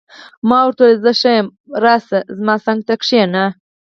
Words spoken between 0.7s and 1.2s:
وویل: زه